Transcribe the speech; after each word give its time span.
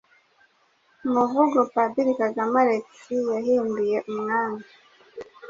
Umuvugo 1.05 1.57
Padiri 1.73 2.11
Kagame 2.21 2.57
Alexis 2.63 3.23
yahimbiye 3.35 3.97
umwami 4.11 4.61